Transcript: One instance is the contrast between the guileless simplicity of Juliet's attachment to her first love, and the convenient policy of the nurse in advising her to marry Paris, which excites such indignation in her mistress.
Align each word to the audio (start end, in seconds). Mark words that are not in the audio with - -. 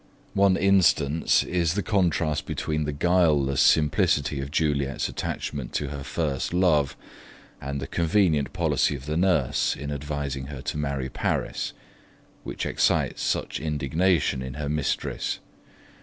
One 0.33 0.57
instance 0.57 1.43
is 1.43 1.75
the 1.75 1.83
contrast 1.83 2.47
between 2.47 2.85
the 2.85 2.91
guileless 2.91 3.61
simplicity 3.61 4.39
of 4.41 4.49
Juliet's 4.49 5.07
attachment 5.07 5.73
to 5.73 5.89
her 5.89 6.03
first 6.03 6.55
love, 6.55 6.97
and 7.61 7.79
the 7.79 7.85
convenient 7.85 8.51
policy 8.51 8.95
of 8.95 9.05
the 9.05 9.15
nurse 9.15 9.75
in 9.75 9.91
advising 9.91 10.47
her 10.47 10.63
to 10.63 10.77
marry 10.79 11.07
Paris, 11.09 11.73
which 12.43 12.65
excites 12.65 13.21
such 13.21 13.59
indignation 13.59 14.41
in 14.41 14.55
her 14.55 14.69
mistress. 14.69 15.37